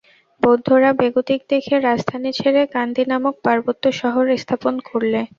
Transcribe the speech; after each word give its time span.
বৌদ্ধরা 0.41 0.89
বেগতিক 0.99 1.41
দেখে 1.51 1.75
রাজধানী 1.79 2.31
ছেড়ে, 2.39 2.61
কান্দি 2.73 3.03
নামক 3.11 3.35
পার্বত্য 3.45 3.83
শহর 4.01 4.25
স্থাপন 4.41 4.75
করলে। 4.89 5.19